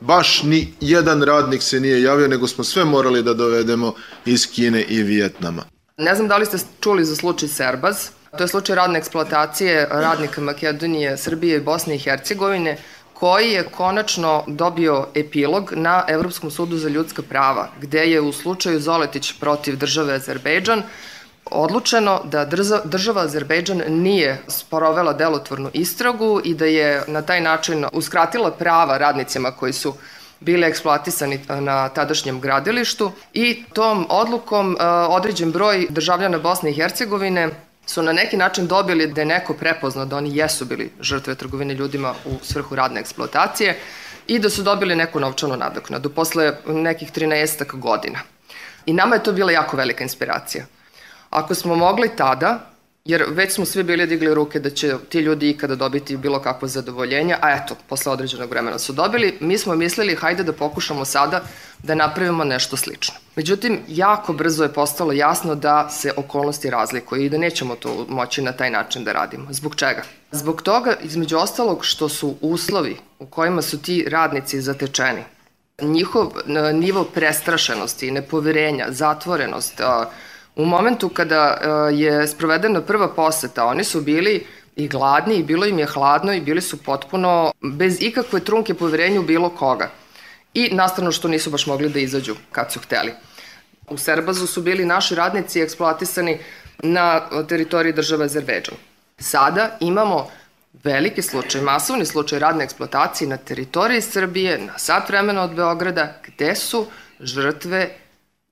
Baš 0.00 0.42
ni 0.42 0.72
jedan 0.80 1.22
radnik 1.22 1.62
se 1.62 1.80
nije 1.80 2.02
javio, 2.02 2.28
nego 2.28 2.46
smo 2.46 2.64
sve 2.64 2.84
morali 2.84 3.22
da 3.22 3.34
dovedemo 3.34 3.92
iz 4.24 4.46
Kine 4.46 4.82
i 4.82 5.02
Vijetnama. 5.02 5.64
Ne 5.98 6.14
znam 6.14 6.28
da 6.28 6.36
li 6.36 6.46
ste 6.46 6.58
čuli 6.80 7.04
za 7.04 7.16
slučaj 7.16 7.48
Serbaz, 7.48 7.96
To 8.38 8.44
je 8.44 8.48
slučaj 8.48 8.76
radne 8.76 8.98
eksploatacije 8.98 9.88
radnika 9.90 10.40
Makedonije, 10.40 11.16
Srbije 11.16 11.60
Bosne 11.60 11.94
i 11.94 11.98
Hercegovine, 11.98 12.76
koji 13.20 13.50
je 13.52 13.62
konačno 13.64 14.44
dobio 14.46 15.06
epilog 15.14 15.72
na 15.76 16.04
Evropskom 16.08 16.50
sudu 16.50 16.76
za 16.76 16.88
ljudska 16.88 17.22
prava, 17.22 17.68
gde 17.80 18.04
je 18.10 18.20
u 18.20 18.32
slučaju 18.32 18.80
Zoletić 18.80 19.32
protiv 19.40 19.76
države 19.76 20.14
Azerbejdžan 20.14 20.82
odlučeno 21.50 22.20
da 22.24 22.44
država 22.84 23.22
Azerbejdžan 23.22 23.82
nije 23.88 24.42
sporovela 24.48 25.12
delotvornu 25.12 25.70
istragu 25.72 26.40
i 26.44 26.54
da 26.54 26.64
je 26.64 27.02
na 27.06 27.22
taj 27.22 27.40
način 27.40 27.86
uskratila 27.92 28.50
prava 28.50 28.98
radnicima 28.98 29.50
koji 29.50 29.72
su 29.72 29.94
bili 30.40 30.66
eksploatisani 30.66 31.40
na 31.48 31.88
tadašnjem 31.88 32.40
gradilištu 32.40 33.12
i 33.32 33.64
tom 33.72 34.06
odlukom 34.08 34.76
e, 34.80 34.84
određen 34.86 35.52
broj 35.52 35.86
državljana 35.90 36.38
Bosne 36.38 36.70
i 36.70 36.74
Hercegovine 36.74 37.50
su 37.90 38.02
na 38.02 38.12
neki 38.12 38.36
način 38.36 38.66
dobili 38.66 39.06
da 39.06 39.20
je 39.20 39.26
neko 39.26 39.54
prepoznao 39.54 40.04
da 40.04 40.16
oni 40.16 40.36
jesu 40.36 40.64
bili 40.64 40.90
žrtve 41.00 41.34
trgovine 41.34 41.74
ljudima 41.74 42.14
u 42.24 42.38
svrhu 42.42 42.74
radne 42.74 43.00
eksploatacije 43.00 43.78
i 44.26 44.38
da 44.38 44.50
su 44.50 44.62
dobili 44.62 44.96
neku 44.96 45.20
novčanu 45.20 45.56
nadoknadu 45.56 46.10
posle 46.10 46.52
nekih 46.66 47.12
13 47.12 47.64
godina. 47.72 48.18
I 48.86 48.92
nama 48.92 49.14
je 49.14 49.22
to 49.22 49.32
bila 49.32 49.52
jako 49.52 49.76
velika 49.76 50.04
inspiracija. 50.04 50.66
Ako 51.30 51.54
smo 51.54 51.76
mogli 51.76 52.10
tada, 52.16 52.70
jer 53.04 53.24
već 53.28 53.52
smo 53.52 53.64
svi 53.64 53.82
bili 53.82 54.06
digli 54.06 54.34
ruke 54.34 54.60
da 54.60 54.70
će 54.70 54.94
ti 55.08 55.18
ljudi 55.18 55.50
ikada 55.50 55.74
dobiti 55.74 56.16
bilo 56.16 56.42
kakvo 56.42 56.68
zadovoljenje, 56.68 57.36
a 57.40 57.50
eto, 57.50 57.76
posle 57.88 58.12
određenog 58.12 58.50
vremena 58.50 58.78
su 58.78 58.92
dobili, 58.92 59.38
mi 59.40 59.58
smo 59.58 59.74
mislili 59.74 60.16
hajde 60.16 60.42
da 60.42 60.52
pokušamo 60.52 61.04
sada 61.04 61.42
da 61.82 61.94
napravimo 61.94 62.44
nešto 62.44 62.76
slično. 62.76 63.14
Međutim, 63.40 63.78
jako 63.88 64.32
brzo 64.32 64.62
je 64.62 64.72
postalo 64.72 65.12
jasno 65.12 65.54
da 65.54 65.88
se 65.90 66.12
okolnosti 66.16 66.70
razlikuju 66.70 67.24
i 67.24 67.28
da 67.28 67.38
nećemo 67.38 67.74
to 67.74 68.06
moći 68.08 68.42
na 68.42 68.52
taj 68.52 68.70
način 68.70 69.04
da 69.04 69.12
radimo. 69.12 69.46
Zbog 69.50 69.76
čega? 69.76 70.02
Zbog 70.32 70.62
toga, 70.62 70.96
između 71.02 71.38
ostalog, 71.38 71.84
što 71.84 72.08
su 72.08 72.34
uslovi 72.40 72.96
u 73.18 73.26
kojima 73.26 73.62
su 73.62 73.82
ti 73.82 74.04
radnici 74.08 74.60
zatečeni, 74.60 75.22
njihov 75.82 76.32
nivo 76.72 77.04
prestrašenosti, 77.04 78.10
nepoverenja, 78.10 78.86
zatvorenost, 78.90 79.80
U 80.56 80.64
momentu 80.64 81.08
kada 81.08 81.40
e, 81.40 81.94
je 81.94 82.26
sprovedena 82.28 82.80
prva 82.82 83.08
poseta, 83.08 83.64
oni 83.64 83.84
su 83.84 84.00
bili 84.00 84.46
i 84.76 84.88
gladni 84.88 85.36
i 85.36 85.42
bilo 85.42 85.66
im 85.66 85.78
je 85.78 85.86
hladno 85.86 86.32
i 86.34 86.40
bili 86.40 86.60
su 86.60 86.76
potpuno 86.76 87.52
bez 87.62 88.02
ikakve 88.02 88.40
trunke 88.40 88.74
poverenja 88.74 89.20
u 89.20 89.22
bilo 89.22 89.48
koga. 89.50 89.90
I 90.54 90.68
nastavno 90.72 91.12
što 91.12 91.28
nisu 91.28 91.50
baš 91.50 91.66
mogli 91.66 91.88
da 91.88 91.98
izađu 91.98 92.34
kad 92.52 92.72
su 92.72 92.80
hteli. 92.80 93.12
U 93.90 93.98
Serbazu 93.98 94.46
su 94.46 94.62
bili 94.62 94.84
naši 94.84 95.14
radnici 95.14 95.60
eksploatisani 95.60 96.38
na 96.82 97.20
teritoriji 97.48 97.92
države 97.92 98.24
Azerbejdžan. 98.24 98.74
Sada 99.18 99.76
imamo 99.80 100.30
veliki 100.84 101.22
slučaj, 101.22 101.60
masovni 101.60 102.06
slučaj 102.06 102.38
radne 102.38 102.64
eksploatacije 102.64 103.28
na 103.28 103.36
teritoriji 103.36 104.00
Srbije, 104.00 104.58
na 104.58 104.78
sat 104.78 105.08
vremena 105.08 105.42
od 105.42 105.54
Beograda, 105.54 106.20
gde 106.26 106.54
su 106.54 106.86
žrtve 107.20 107.78
e, 107.80 107.90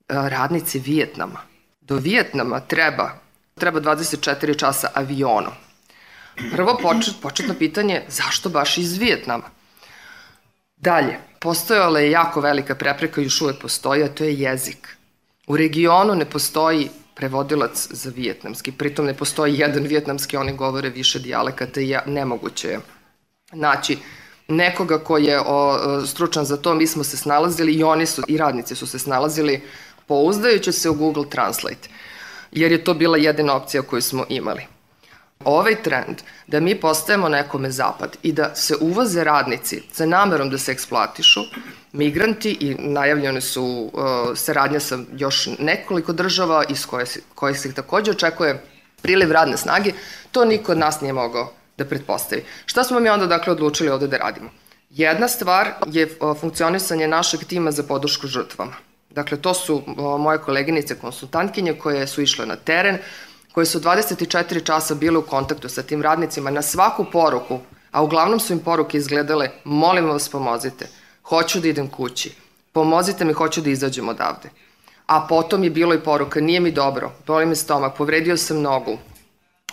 radnici 0.09 0.78
Vijetnama 0.78 1.49
do 1.88 1.97
Vijetnama 1.97 2.61
treba, 2.61 3.11
treba 3.54 3.80
24 3.80 4.59
časa 4.59 4.90
avionom. 4.95 5.52
Prvo 6.52 6.78
počet, 6.83 7.14
početno 7.23 7.54
pitanje, 7.54 8.02
zašto 8.09 8.49
baš 8.49 8.78
iz 8.78 8.99
Vijetnama? 8.99 9.45
Dalje, 10.76 11.18
postojala 11.40 12.00
je 12.00 12.11
jako 12.11 12.40
velika 12.40 12.75
prepreka, 12.75 13.21
još 13.21 13.40
uvek 13.40 13.61
postoji, 13.61 14.02
a 14.02 14.09
to 14.09 14.25
je 14.25 14.35
jezik. 14.35 14.98
U 15.49 15.57
regionu 15.57 16.14
ne 16.14 16.25
postoji 16.25 16.88
prevodilac 17.14 17.88
za 17.90 18.11
vijetnamski, 18.17 18.73
pritom 18.73 19.07
ne 19.07 19.14
postoji 19.14 19.59
jedan 19.59 19.83
vijetnamski, 19.83 20.37
oni 20.37 20.57
govore 20.57 20.90
više 20.90 21.19
dijalekata 21.19 21.81
i 21.81 21.97
nemoguće 22.07 22.69
je 22.69 22.81
naći 23.52 23.99
nekoga 24.49 24.99
ko 24.99 25.19
je 25.19 25.40
o, 25.47 26.07
stručan 26.07 26.45
za 26.45 26.57
to, 26.57 26.75
mi 26.75 26.87
smo 26.87 27.05
se 27.05 27.17
snalazili 27.17 27.73
i 27.73 27.83
oni 27.83 28.07
su, 28.07 28.23
i 28.28 28.37
radnici 28.37 28.75
su 28.75 28.87
se 28.87 28.99
snalazili 28.99 29.62
pouzdajući 30.07 30.73
se 30.73 30.90
u 30.90 30.95
Google 30.95 31.31
Translate, 31.31 31.88
jer 32.52 32.73
je 32.73 32.85
to 32.85 32.95
bila 32.95 33.19
jedina 33.19 33.55
opcija 33.55 33.83
koju 33.83 34.02
smo 34.02 34.25
imali. 34.28 34.77
Ovaj 35.45 35.83
trend 35.83 36.16
da 36.47 36.61
mi 36.61 36.80
postajemo 36.80 37.28
nekome 37.28 37.71
zapad 37.71 38.16
i 38.23 38.33
da 38.33 38.54
se 38.54 38.75
uvoze 38.80 39.25
radnici 39.25 39.83
sa 39.92 40.07
namerom 40.07 40.50
da 40.50 40.59
se 40.59 40.73
eksploatišu, 40.73 41.40
migranti 41.92 42.57
i 42.61 42.75
najavljene 42.75 43.40
su 43.40 43.64
uh, 43.64 44.02
saradnja 44.37 44.80
sa 44.80 44.99
još 45.16 45.49
nekoliko 45.59 46.12
država 46.12 46.64
iz 46.68 46.87
koje, 46.87 47.07
koje 47.35 47.54
se 47.54 47.75
takođe 47.75 48.11
očekuje 48.11 48.62
priliv 49.02 49.33
radne 49.33 49.57
snage, 49.57 49.92
to 50.33 50.45
niko 50.45 50.73
od 50.73 50.78
nas 50.78 51.00
nije 51.00 51.12
mogao 51.12 51.52
da 51.76 51.85
pretpostavi. 51.85 52.45
Šta 52.66 52.85
smo 52.85 53.00
mi 53.00 53.09
onda 53.09 53.26
dakle 53.26 53.52
odlučili 53.52 53.90
ovde 53.90 54.07
da 54.07 54.16
radimo? 54.16 54.50
Jedna 54.90 55.28
stvar 55.28 55.71
je 55.87 56.09
uh, 56.21 56.37
funkcionisanje 56.40 57.09
našeg 57.09 57.45
tima 57.45 57.71
za 57.71 57.83
podršku 57.83 58.26
žrtvama. 58.26 58.88
Dakle, 59.11 59.38
to 59.40 59.54
su 59.54 59.83
moje 60.18 60.38
koleginice 60.38 60.95
konsultantkinje 60.99 61.73
koje 61.75 62.07
su 62.07 62.23
išle 62.23 62.47
na 62.47 62.57
teren, 62.57 62.99
koje 63.59 63.67
su 63.67 63.81
24 63.81 64.65
časa 64.65 64.95
bile 64.95 65.19
u 65.19 65.23
kontaktu 65.23 65.69
sa 65.69 65.83
tim 65.83 66.03
radnicima 66.03 66.50
na 66.50 66.62
svaku 66.62 67.05
poruku, 67.12 67.59
a 67.91 68.03
uglavnom 68.03 68.41
su 68.41 68.53
im 68.53 68.59
poruke 68.59 68.99
izgledale 68.99 69.50
molim 69.65 70.05
vas 70.07 70.29
pomozite, 70.29 70.87
hoću 71.23 71.61
da 71.61 71.69
idem 71.69 71.88
kući, 71.88 72.35
pomozite 72.73 73.25
mi, 73.25 73.33
hoću 73.33 73.61
da 73.61 73.71
izađem 73.71 74.09
odavde. 74.09 74.50
A 75.07 75.27
potom 75.29 75.65
je 75.65 75.71
bilo 75.71 75.95
i 75.95 76.00
poruka, 76.00 76.41
nije 76.41 76.61
mi 76.61 76.73
dobro, 76.73 77.11
boli 77.27 77.47
me 77.47 77.57
stomak, 77.57 77.97
povredio 77.97 78.37
sam 78.37 78.62
nogu, 78.62 78.97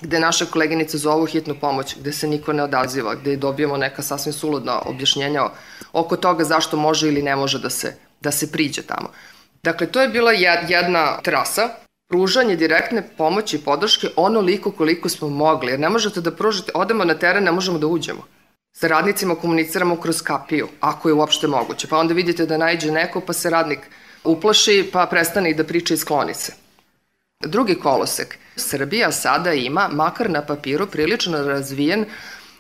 gde 0.02 0.20
naša 0.20 0.46
koleginica 0.46 0.98
zovu 0.98 1.26
hitnu 1.26 1.56
pomoć, 1.62 1.96
gde 2.00 2.14
se 2.14 2.28
niko 2.28 2.54
ne 2.54 2.64
odaziva, 2.64 3.16
gde 3.16 3.38
dobijemo 3.38 3.78
neka 3.78 4.02
sasvim 4.02 4.34
suludna 4.34 4.82
objašnjenja 4.86 5.50
oko 5.94 6.18
toga 6.18 6.44
zašto 6.44 6.78
može 6.78 7.08
ili 7.08 7.22
ne 7.22 7.36
može 7.36 7.60
da 7.60 7.70
se, 7.70 7.96
da 8.22 8.32
se 8.32 8.52
priđe 8.52 8.82
tamo. 8.82 9.10
Dakle, 9.64 9.88
to 9.88 10.02
je 10.02 10.10
bila 10.10 10.32
jedna 10.32 11.22
trasa, 11.22 11.85
pružanje 12.08 12.56
direktne 12.56 13.04
pomoći 13.18 13.56
i 13.56 13.60
podrške 13.60 14.08
onoliko 14.16 14.72
koliko 14.72 15.10
smo 15.10 15.30
mogli, 15.30 15.72
jer 15.72 15.80
ne 15.80 15.90
možete 15.90 16.22
da 16.22 16.32
pružite, 16.32 16.72
odemo 16.76 17.06
na 17.06 17.14
teren, 17.14 17.44
ne 17.44 17.52
možemo 17.52 17.80
da 17.80 17.88
uđemo. 17.88 18.24
Sa 18.74 18.88
radnicima 18.88 19.36
komuniciramo 19.36 19.96
kroz 20.02 20.22
kapiju, 20.22 20.68
ako 20.80 21.10
je 21.10 21.14
uopšte 21.14 21.48
moguće. 21.48 21.88
Pa 21.88 21.98
onda 21.98 22.14
vidite 22.14 22.46
da 22.46 22.58
najđe 22.58 22.92
neko, 22.92 23.22
pa 23.22 23.34
se 23.34 23.50
radnik 23.50 23.80
uplaši, 24.24 24.90
pa 24.94 25.06
prestane 25.06 25.52
i 25.52 25.54
da 25.54 25.64
priča 25.64 25.94
i 25.94 25.98
skloni 25.98 26.34
se. 26.34 26.54
Drugi 27.44 27.76
kolosek. 27.76 28.38
Srbija 28.56 29.12
sada 29.12 29.54
ima, 29.54 29.88
makar 29.92 30.30
na 30.30 30.42
papiru, 30.42 30.88
prilično 30.88 31.44
razvijen 31.44 32.06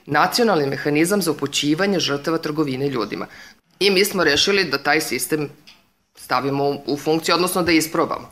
nacionalni 0.05 0.67
mehanizam 0.67 1.21
za 1.21 1.31
upućivanje 1.31 1.99
žrtava 1.99 2.37
trgovine 2.37 2.89
ljudima. 2.89 3.27
I 3.79 3.91
mi 3.91 4.05
smo 4.05 4.23
rešili 4.23 4.63
da 4.63 4.77
taj 4.77 5.01
sistem 5.01 5.49
stavimo 6.15 6.69
u 6.85 6.97
funkciju, 6.97 7.35
odnosno 7.35 7.63
da 7.63 7.71
isprobamo. 7.71 8.31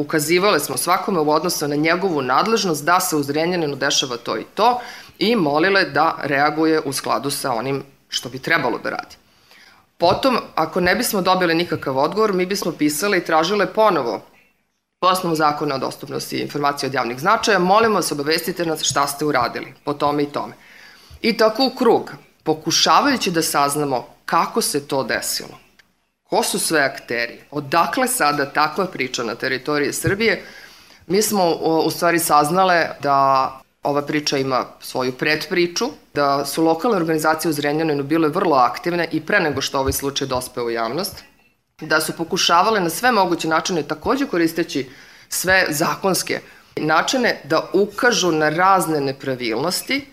Ukazivali 0.00 0.60
smo 0.60 0.76
svakome 0.76 1.20
u 1.20 1.30
odnosu 1.30 1.68
na 1.68 1.76
njegovu 1.76 2.22
nadležnost 2.22 2.84
da 2.84 3.00
se 3.00 3.16
u 3.16 3.22
Zrenjaninu 3.22 3.76
dešava 3.76 4.16
to 4.16 4.36
i 4.38 4.44
to 4.54 4.80
i 5.18 5.36
molile 5.36 5.84
da 5.84 6.16
reaguje 6.22 6.80
u 6.80 6.92
skladu 6.92 7.30
sa 7.30 7.52
onim 7.52 7.82
što 8.08 8.28
bi 8.28 8.38
trebalo 8.38 8.78
da 8.78 8.90
radi. 8.90 9.16
Potom, 9.98 10.38
ako 10.54 10.80
ne 10.80 10.94
bismo 10.94 11.20
dobili 11.20 11.54
nikakav 11.54 11.98
odgovor, 11.98 12.32
mi 12.32 12.46
bismo 12.46 12.72
pisali 12.72 13.18
i 13.18 13.24
tražile 13.24 13.66
ponovo 13.72 14.22
po 15.00 15.08
osnovu 15.08 15.36
zakona 15.36 15.74
o 15.74 15.78
dostupnosti 15.78 16.38
informacije 16.38 16.88
od 16.88 16.94
javnih 16.94 17.20
značaja, 17.20 17.58
molimo 17.58 17.94
vas 17.94 18.12
obavestite 18.12 18.66
nas 18.66 18.82
šta 18.82 19.06
ste 19.06 19.24
uradili 19.24 19.74
po 19.84 19.94
tome 19.94 20.22
i 20.22 20.32
tome. 20.32 20.54
I 21.22 21.36
tako 21.36 21.66
u 21.66 21.76
krug, 21.76 22.12
pokušavajući 22.42 23.30
da 23.30 23.42
saznamo 23.42 24.06
kako 24.24 24.62
se 24.62 24.88
to 24.88 25.04
desilo. 25.04 25.69
Ko 26.30 26.42
su 26.42 26.58
sve 26.58 26.80
akteri? 26.80 27.38
Odakle 27.50 28.08
sada 28.08 28.46
takva 28.46 28.86
priča 28.86 29.22
na 29.24 29.34
teritoriji 29.34 29.92
Srbije? 29.92 30.42
Mi 31.06 31.22
smo 31.22 31.50
u 31.84 31.90
stvari 31.90 32.18
saznale 32.18 32.88
da 33.02 33.60
ova 33.82 34.02
priča 34.02 34.38
ima 34.38 34.64
svoju 34.80 35.12
predpriču, 35.12 35.88
da 36.14 36.44
su 36.44 36.64
lokalne 36.64 36.96
organizacije 36.96 37.50
u 37.50 37.52
Zrenjaninu 37.52 38.02
bile 38.02 38.28
vrlo 38.28 38.56
aktivne 38.56 39.08
i 39.12 39.20
pre 39.20 39.40
nego 39.40 39.60
što 39.60 39.78
ovaj 39.78 39.92
slučaj 39.92 40.28
dospeo 40.28 40.64
u 40.64 40.70
javnost, 40.70 41.24
da 41.80 42.00
su 42.00 42.12
pokušavale 42.12 42.80
na 42.80 42.90
sve 42.90 43.12
moguće 43.12 43.48
načine, 43.48 43.82
takođe 43.82 44.26
koristeći 44.26 44.88
sve 45.28 45.66
zakonske 45.68 46.40
načine, 46.76 47.40
da 47.44 47.70
ukažu 47.72 48.32
na 48.32 48.48
razne 48.48 49.00
nepravilnosti 49.00 50.06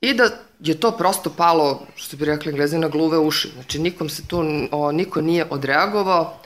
i 0.00 0.14
da 0.14 0.30
je 0.64 0.80
to 0.80 0.90
prosto 0.90 1.30
palo, 1.30 1.86
što 1.96 2.16
bi 2.16 2.24
rekli 2.24 2.50
englezi, 2.50 2.78
na 2.78 2.88
gluve 2.88 3.18
uši. 3.18 3.48
Znači, 3.54 3.78
nikom 3.78 4.08
se 4.08 4.26
tu, 4.26 4.44
o, 4.70 4.92
niko 4.92 5.20
nije 5.20 5.46
odreagovao, 5.50 6.38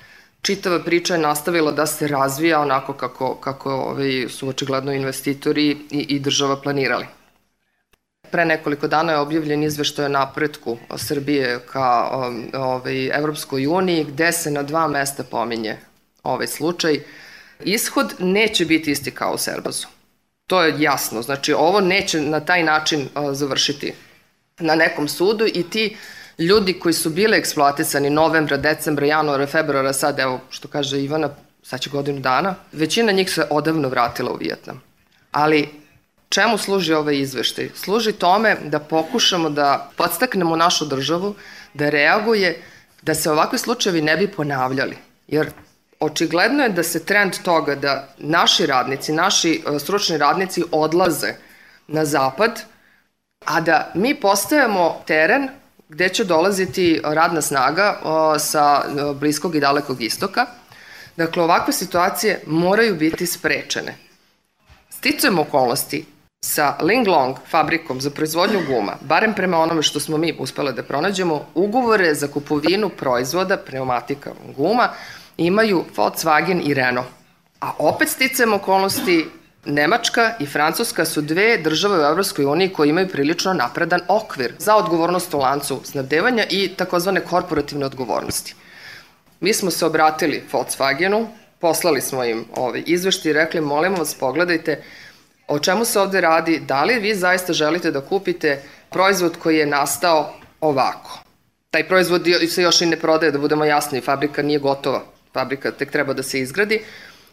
čitava 0.43 0.79
priča 0.85 1.15
je 1.15 1.21
nastavila 1.21 1.73
da 1.73 1.87
se 1.87 2.09
razvija 2.09 2.61
onako 2.61 2.93
kako, 2.93 3.35
kako 3.35 3.73
ovaj, 3.73 4.29
su 4.29 4.49
očigledno 4.49 4.93
investitori 4.93 5.77
i, 5.91 5.99
i 6.09 6.19
država 6.19 6.61
planirali. 6.61 7.07
Pre 8.31 8.45
nekoliko 8.45 8.89
dana 8.89 9.13
je 9.13 9.19
objavljen 9.19 9.63
izveštaj 9.63 10.05
o 10.05 10.09
napretku 10.09 10.79
Srbije 10.97 11.61
ka 11.73 12.09
ovaj, 12.55 13.07
Evropskoj 13.07 13.67
uniji, 13.67 14.05
gde 14.05 14.33
se 14.33 14.51
na 14.51 14.63
dva 14.63 14.89
mesta 14.89 15.25
pominje 15.25 15.77
ovaj 16.23 16.47
slučaj. 16.47 17.01
Ishod 17.65 18.15
neće 18.19 18.65
biti 18.65 18.91
isti 18.91 19.11
kao 19.11 19.35
u 19.35 19.39
Serbazu. 19.39 19.87
To 20.47 20.63
je 20.63 20.75
jasno. 20.79 21.23
Znači, 21.23 21.53
ovo 21.53 21.81
neće 21.81 22.21
na 22.21 22.41
taj 22.41 22.63
način 22.63 23.09
završiti 23.33 23.93
na 24.59 24.75
nekom 24.75 25.09
sudu 25.09 25.47
i 25.47 25.63
ti 25.71 25.97
ljudi 26.39 26.73
koji 26.73 26.93
su 26.93 27.11
bile 27.11 27.39
eksploatisani 27.39 28.11
novembra, 28.11 28.57
decembra, 28.57 29.07
januara, 29.07 29.47
februara, 29.47 29.93
sad 29.93 30.19
evo 30.19 30.41
što 30.51 30.69
kaže 30.69 31.03
Ivana, 31.03 31.29
sad 31.63 31.81
će 31.81 31.91
godinu 31.91 32.21
dana, 32.21 32.55
većina 32.73 33.13
njih 33.13 33.31
se 33.31 33.47
odavno 33.51 33.89
vratila 33.89 34.33
u 34.33 34.37
Vijetnam. 34.37 34.83
Ali 35.33 35.69
čemu 36.29 36.59
služi 36.59 36.93
ovaj 36.95 37.19
izveštaj? 37.19 37.71
Služi 37.75 38.13
tome 38.13 38.57
da 38.65 38.79
pokušamo 38.79 39.51
da 39.51 39.91
podstaknemo 39.97 40.57
našu 40.57 40.87
državu 40.87 41.35
da 41.75 41.89
reaguje 41.89 42.63
da 43.03 43.15
se 43.15 43.31
ovakvi 43.31 43.59
slučajevi 43.59 44.03
ne 44.03 44.17
bi 44.17 44.29
ponavljali. 44.29 44.97
Jer 45.29 45.51
očigledno 46.01 46.63
je 46.63 46.69
da 46.69 46.83
se 46.83 47.05
trend 47.05 47.33
toga 47.45 47.75
da 47.75 48.09
naši 48.19 48.67
radnici, 48.67 49.13
naši 49.13 49.63
e, 49.67 49.79
stručni 49.79 50.19
radnici 50.19 50.65
odlaze 50.73 51.35
na 51.87 52.05
zapad, 52.05 52.61
a 53.49 53.61
da 53.61 53.91
mi 53.95 54.15
postajemo 54.15 55.03
teren 55.07 55.49
gde 55.89 56.09
će 56.09 56.25
dolaziti 56.25 57.01
radna 57.05 57.41
snaga 57.41 58.01
sa 58.39 58.83
bliskog 59.15 59.55
i 59.55 59.61
dalekog 59.61 60.03
istoka. 60.03 60.47
Dakle, 61.17 61.43
ovakve 61.43 61.73
situacije 61.73 62.43
moraju 62.47 62.95
biti 62.95 63.27
sprečene. 63.27 63.95
Sticujem 64.91 65.39
okolnosti 65.39 66.05
sa 66.45 66.77
Linglong 66.83 67.37
fabrikom 67.51 68.01
za 68.01 68.11
proizvodnju 68.11 68.61
guma, 68.67 68.97
barem 69.01 69.35
prema 69.35 69.59
onome 69.59 69.83
što 69.83 70.01
smo 70.01 70.17
mi 70.17 70.37
uspele 70.39 70.73
da 70.73 70.83
pronađemo, 70.83 71.47
ugovore 71.55 72.15
za 72.15 72.29
kupovinu 72.29 72.89
proizvoda 72.89 73.57
pneumatika 73.57 74.31
guma 74.57 74.89
imaju 75.37 75.85
Volkswagen 75.97 76.61
i 76.65 76.75
Renault. 76.75 77.09
A 77.61 77.73
opet 77.79 78.09
sticajem 78.09 78.53
okolnosti 78.53 79.27
Nemačka 79.65 80.35
i 80.41 80.47
Francuska 80.47 81.05
su 81.05 81.21
dve 81.21 81.59
države 81.59 81.99
u 81.99 82.11
Evropskoj 82.11 82.45
uniji 82.45 82.73
koje 82.73 82.89
imaju 82.89 83.09
prilično 83.09 83.53
napredan 83.53 84.01
okvir 84.09 84.55
za 84.59 84.77
odgovornost 84.77 85.35
u 85.35 85.39
lancu 85.39 85.81
snabdevanja 85.85 86.45
i 86.51 86.69
takozvane 86.77 87.21
korporativne 87.21 87.87
odgovornosti. 87.87 88.55
Mi 89.41 89.53
smo 89.55 89.71
se 89.71 89.87
obratili 89.87 90.45
Volkswagenu, 90.53 91.27
poslali 91.59 92.01
smo 92.01 92.25
im 92.25 92.45
ovaj 92.57 92.83
izvešti 92.87 93.29
i 93.29 93.33
rekli 93.33 93.61
molimo 93.61 93.97
vas 93.97 94.15
pogledajte 94.15 94.83
o 95.49 95.59
čemu 95.59 95.85
se 95.85 96.01
ovde 96.01 96.21
radi, 96.21 96.61
da 96.61 96.85
li 96.85 96.99
vi 97.01 97.15
zaista 97.15 97.53
želite 97.53 97.91
da 97.91 98.01
kupite 98.01 98.63
proizvod 98.91 99.37
koji 99.39 99.57
je 99.57 99.67
nastao 99.67 100.35
ovako. 100.61 101.21
Taj 101.71 101.89
proizvod 101.89 102.27
se 102.49 102.63
još 102.63 102.81
i 102.81 102.87
ne 102.87 102.97
prodaje, 102.97 103.33
da 103.33 103.39
budemo 103.39 103.65
jasni, 103.65 104.01
fabrika 104.01 104.43
nije 104.43 104.59
gotova, 104.59 105.03
fabrika 105.33 105.71
tek 105.71 105.91
treba 105.91 106.13
da 106.13 106.23
se 106.23 106.41
izgradi. 106.41 106.83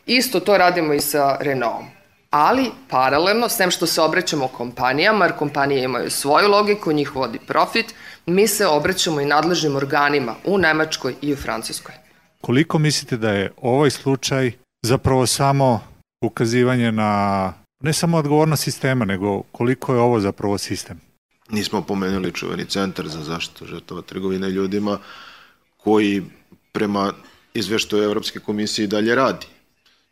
Isto 0.06 0.40
to 0.40 0.58
radimo 0.58 0.94
i 0.94 1.00
sa 1.02 1.38
Renaultom 1.40 2.05
ali 2.30 2.72
paralelno, 2.90 3.50
sem 3.50 3.72
što 3.72 3.86
se 3.86 4.02
obraćamo 4.02 4.48
kompanijama, 4.48 5.26
jer 5.26 5.36
kompanije 5.36 5.84
imaju 5.84 6.12
svoju 6.12 6.50
logiku, 6.50 6.92
njih 6.92 7.16
vodi 7.16 7.40
profit, 7.48 7.94
mi 8.26 8.48
se 8.48 8.68
obraćamo 8.68 9.22
i 9.22 9.26
nadležnim 9.26 9.76
organima 9.76 10.36
u 10.46 10.58
Nemačkoj 10.58 11.16
i 11.22 11.34
u 11.34 11.36
Francuskoj. 11.36 11.96
Koliko 12.42 12.80
mislite 12.80 13.18
da 13.18 13.30
je 13.30 13.52
ovaj 13.62 13.90
slučaj 13.90 14.52
zapravo 14.82 15.28
samo 15.28 15.82
ukazivanje 16.22 16.92
na 16.92 17.54
ne 17.80 17.94
samo 17.94 18.18
odgovornost 18.18 18.64
sistema, 18.64 19.06
nego 19.06 19.42
koliko 19.42 19.94
je 19.94 20.00
ovo 20.00 20.20
zapravo 20.20 20.58
sistem? 20.58 21.02
Nismo 21.50 21.82
pomenuli 21.82 22.32
čuveni 22.32 22.66
centar 22.66 23.08
za 23.08 23.24
zaštitu 23.24 23.66
žrtava 23.66 24.02
trgovine 24.02 24.50
ljudima 24.50 25.00
koji 25.78 26.24
prema 26.72 27.14
izveštaju 27.54 28.04
Evropske 28.04 28.40
komisije 28.40 28.88
dalje 28.88 29.16
radi 29.16 29.46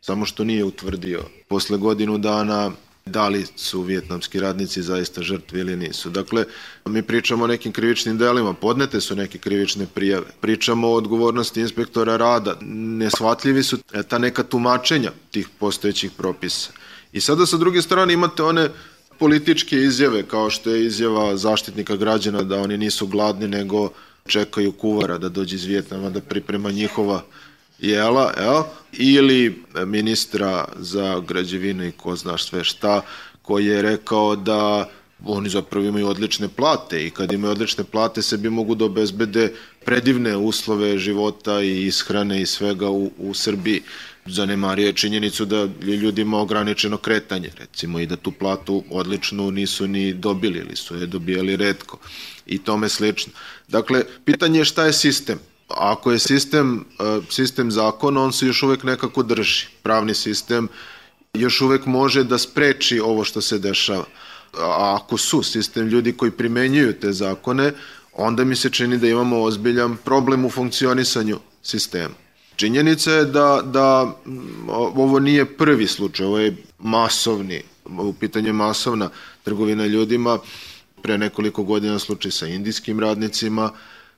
samo 0.06 0.26
što 0.26 0.44
nije 0.44 0.64
utvrdio 0.64 1.20
posle 1.48 1.78
godinu 1.78 2.18
dana 2.18 2.70
da 3.06 3.28
li 3.28 3.46
su 3.56 3.82
vjetnamski 3.82 4.40
radnici 4.40 4.82
zaista 4.82 5.22
žrtvi 5.22 5.60
ili 5.60 5.76
nisu. 5.76 6.10
Dakle, 6.10 6.44
mi 6.84 7.02
pričamo 7.02 7.44
o 7.44 7.46
nekim 7.46 7.72
krivičnim 7.72 8.18
delima, 8.18 8.52
podnete 8.52 9.00
su 9.00 9.16
neke 9.16 9.38
krivične 9.38 9.86
prijave, 9.94 10.26
pričamo 10.40 10.88
o 10.88 10.94
odgovornosti 10.94 11.60
inspektora 11.60 12.16
rada, 12.16 12.56
nesvatljivi 13.00 13.62
su 13.62 13.78
ta 14.08 14.18
neka 14.18 14.42
tumačenja 14.42 15.12
tih 15.30 15.48
postojećih 15.58 16.10
propisa. 16.10 16.70
I 17.12 17.20
sada 17.20 17.46
sa 17.46 17.56
druge 17.56 17.82
strane 17.82 18.12
imate 18.12 18.42
one 18.42 18.68
političke 19.18 19.76
izjave, 19.76 20.22
kao 20.22 20.50
što 20.50 20.70
je 20.70 20.86
izjava 20.86 21.36
zaštitnika 21.36 21.96
građana 21.96 22.42
da 22.42 22.60
oni 22.60 22.78
nisu 22.78 23.06
gladni, 23.06 23.48
nego 23.48 23.90
čekaju 24.26 24.72
kuvara 24.72 25.18
da 25.18 25.28
dođe 25.28 25.56
iz 25.56 25.64
Vjetnama 25.64 26.10
da 26.10 26.20
priprema 26.20 26.70
njihova 26.70 27.22
jela, 27.78 28.32
jel? 28.40 28.62
Ili 28.98 29.62
ministra 29.86 30.64
za 30.76 31.20
građevine 31.28 31.88
i 31.88 31.92
ko 31.92 32.16
zna 32.16 32.38
sve 32.38 32.64
šta, 32.64 33.02
koji 33.42 33.66
je 33.66 33.82
rekao 33.82 34.36
da 34.36 34.88
oni 35.24 35.48
zapravo 35.48 35.86
imaju 35.86 36.08
odlične 36.08 36.48
plate 36.48 37.06
i 37.06 37.10
kad 37.10 37.32
imaju 37.32 37.52
odlične 37.52 37.84
plate 37.84 38.22
sebi 38.22 38.50
mogu 38.50 38.74
da 38.74 38.84
obezbede 38.84 39.52
predivne 39.84 40.36
uslove 40.36 40.98
života 40.98 41.62
i 41.62 41.86
ishrane 41.86 42.42
i 42.42 42.46
svega 42.46 42.90
u, 42.90 43.10
u 43.18 43.34
Srbiji. 43.34 43.82
Zanemario 44.26 44.86
je 44.86 44.92
činjenicu 44.92 45.44
da 45.44 45.56
je 45.58 45.96
ljudima 45.96 46.40
ograničeno 46.40 46.96
kretanje, 46.96 47.50
recimo 47.58 48.00
i 48.00 48.06
da 48.06 48.16
tu 48.16 48.32
platu 48.32 48.84
odličnu 48.90 49.50
nisu 49.50 49.86
ni 49.86 50.12
dobili 50.12 50.58
ili 50.58 50.76
su 50.76 50.96
je 50.96 51.06
dobijali 51.06 51.56
redko 51.56 51.98
i 52.46 52.58
tome 52.58 52.88
slično. 52.88 53.32
Dakle, 53.68 54.04
pitanje 54.24 54.58
je 54.58 54.64
šta 54.64 54.86
je 54.86 54.92
sistem 54.92 55.38
ako 55.68 56.12
je 56.12 56.18
sistem, 56.18 56.84
e, 57.00 57.20
sistem 57.30 57.70
zakona, 57.70 58.22
on 58.22 58.32
se 58.32 58.46
još 58.46 58.62
uvek 58.62 58.82
nekako 58.82 59.22
drži. 59.22 59.66
Pravni 59.82 60.14
sistem 60.14 60.68
još 61.34 61.60
uvek 61.60 61.86
može 61.86 62.24
da 62.24 62.38
spreči 62.38 63.00
ovo 63.00 63.24
što 63.24 63.40
se 63.40 63.58
dešava. 63.58 64.04
A 64.58 64.98
ako 65.02 65.16
su 65.18 65.42
sistem 65.42 65.86
ljudi 65.86 66.12
koji 66.12 66.30
primenjuju 66.30 66.92
te 66.92 67.12
zakone, 67.12 67.72
onda 68.12 68.44
mi 68.44 68.56
se 68.56 68.70
čini 68.70 68.98
da 68.98 69.08
imamo 69.08 69.42
ozbiljan 69.42 69.96
problem 70.04 70.44
u 70.44 70.50
funkcionisanju 70.50 71.38
sistema. 71.62 72.14
Činjenica 72.56 73.12
je 73.12 73.24
da, 73.24 73.62
da 73.64 74.16
ovo 74.94 75.18
nije 75.18 75.56
prvi 75.56 75.86
slučaj, 75.86 76.26
ovo 76.26 76.38
je 76.38 76.56
masovni, 76.78 77.62
u 77.84 78.12
pitanju 78.12 78.52
masovna 78.52 79.10
trgovina 79.42 79.86
ljudima, 79.86 80.38
pre 81.02 81.18
nekoliko 81.18 81.62
godina 81.62 81.98
slučaj 81.98 82.30
sa 82.30 82.46
indijskim 82.46 83.00
radnicima, 83.00 83.70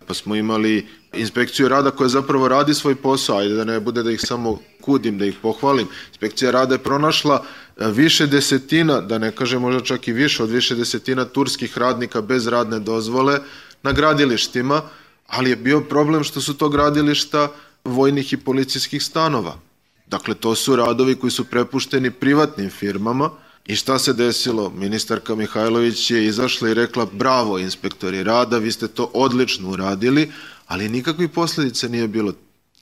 pa 0.07 0.15
smo 0.15 0.37
imali 0.37 0.87
inspekciju 1.17 1.69
rada 1.69 1.91
koja 1.91 2.09
zapravo 2.09 2.49
radi 2.49 2.75
svoj 2.75 2.95
posao, 2.95 3.39
ajde 3.39 3.55
da 3.55 3.65
ne 3.65 3.81
bude 3.81 4.03
da 4.03 4.11
ih 4.11 4.21
samo 4.21 4.59
kudim, 4.81 5.19
da 5.19 5.27
ih 5.27 5.35
pohvalim. 5.43 5.89
Inspekcija 6.09 6.51
rada 6.51 6.75
je 6.75 6.83
pronašla 6.83 7.43
e, 7.77 7.91
više 7.91 8.27
desetina, 8.27 9.01
da 9.01 9.19
ne 9.19 9.31
kažem 9.33 9.63
možda 9.63 9.81
čak 9.81 10.09
i 10.09 10.13
više 10.13 10.43
od 10.43 10.51
više 10.51 10.75
desetina 10.75 11.25
turskih 11.25 11.79
radnika 11.79 12.21
bez 12.21 12.47
radne 12.47 12.79
dozvole 12.79 13.39
na 13.83 13.93
gradilištima, 13.93 14.83
ali 15.27 15.51
je 15.51 15.57
bio 15.57 15.81
problem 15.81 16.25
što 16.25 16.41
su 16.41 16.55
to 16.55 16.69
gradilišta 16.69 17.49
vojnih 17.85 18.33
i 18.33 18.37
policijskih 18.37 19.03
stanova. 19.03 19.59
Dakle, 20.07 20.35
to 20.35 20.55
su 20.55 20.77
radovi 20.77 21.15
koji 21.15 21.31
su 21.31 21.45
prepušteni 21.45 22.11
privatnim 22.11 22.71
firmama, 22.71 23.31
I 23.67 23.77
šta 23.77 23.99
se 23.99 24.13
desilo? 24.13 24.71
Ministarka 24.71 25.35
Mihajlović 25.35 26.11
je 26.11 26.27
izašla 26.27 26.69
i 26.69 26.75
rekla 26.75 27.07
bravo 27.13 27.59
inspektori 27.59 28.23
rada, 28.23 28.59
vi 28.59 28.73
ste 28.73 28.89
to 28.89 29.11
odlično 29.15 29.71
uradili, 29.71 30.31
ali 30.67 30.89
nikakvih 30.89 31.31
posledica 31.31 31.89
nije 31.89 32.09
bilo. 32.09 32.33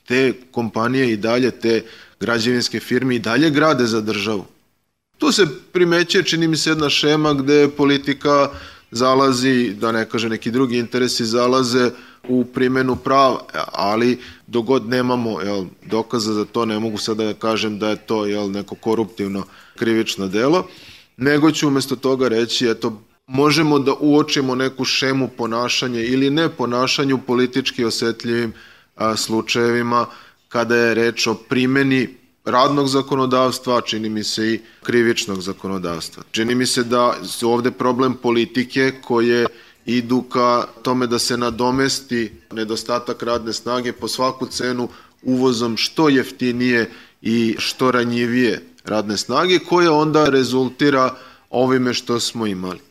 Te 0.07 0.33
kompanije 0.51 1.11
i 1.11 1.17
dalje, 1.17 1.51
te 1.51 1.83
građevinske 2.19 2.79
firme 2.79 3.15
i 3.15 3.19
dalje 3.19 3.49
grade 3.49 3.85
za 3.85 4.01
državu. 4.01 4.45
Tu 5.17 5.31
se 5.31 5.47
primeće, 5.71 6.23
čini 6.23 6.47
mi 6.47 6.57
se, 6.57 6.69
jedna 6.69 6.89
šema 6.89 7.33
gde 7.33 7.69
politika 7.77 8.49
zalazi, 8.91 9.73
da 9.79 9.91
ne 9.91 10.09
kaže 10.09 10.29
neki 10.29 10.51
drugi 10.51 10.77
interesi, 10.77 11.25
zalaze 11.25 11.91
u 12.27 12.45
primenu 12.45 12.95
prava, 12.95 13.39
ali 13.71 14.19
dogod 14.47 14.89
nemamo 14.89 15.41
jel, 15.41 15.65
dokaza 15.85 16.33
za 16.33 16.45
to, 16.45 16.65
ne 16.65 16.79
mogu 16.79 16.97
sada 16.97 17.23
da 17.23 17.33
kažem 17.33 17.79
da 17.79 17.89
je 17.89 17.95
to 17.95 18.25
jel, 18.25 18.51
neko 18.51 18.75
koruptivno 18.75 19.43
krivično 19.75 20.27
delo, 20.27 20.67
nego 21.17 21.51
ću 21.51 21.67
umesto 21.67 21.95
toga 21.95 22.27
reći, 22.27 22.67
eto, 22.67 23.01
možemo 23.27 23.79
da 23.79 23.93
uočimo 23.99 24.55
neku 24.55 24.85
šemu 24.85 25.29
ponašanja 25.37 26.01
ili 26.01 26.29
ne 26.29 26.49
ponašanju 26.49 27.17
politički 27.27 27.85
osetljivim 27.85 28.53
a, 28.95 29.15
slučajevima 29.15 30.05
kada 30.49 30.75
je 30.75 30.93
reč 30.93 31.27
o 31.27 31.33
primeni 31.33 32.09
radnog 32.45 32.87
zakonodavstva, 32.87 33.81
čini 33.81 34.09
mi 34.09 34.23
se 34.23 34.53
i 34.53 34.59
krivičnog 34.83 35.41
zakonodavstva. 35.41 36.23
Čini 36.31 36.55
mi 36.55 36.65
se 36.65 36.83
da 36.83 37.15
su 37.23 37.51
ovde 37.51 37.71
problem 37.71 38.13
politike 38.13 38.93
koje 39.01 39.45
idu 39.85 40.21
ka 40.21 40.67
tome 40.81 41.07
da 41.07 41.19
se 41.19 41.37
nadomesti 41.37 42.31
nedostatak 42.51 43.23
radne 43.23 43.53
snage 43.53 43.91
po 43.91 44.07
svaku 44.07 44.45
cenu 44.47 44.89
uvozom 45.23 45.77
što 45.77 46.09
jeftinije 46.09 46.91
i 47.21 47.55
što 47.57 47.91
ranjivije 47.91 48.61
radne 48.83 49.17
snage 49.17 49.59
koja 49.59 49.91
onda 49.91 50.29
rezultira 50.29 51.15
ovime 51.49 51.93
što 51.93 52.19
smo 52.19 52.47
imali. 52.47 52.79